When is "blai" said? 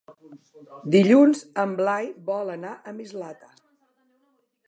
1.81-2.09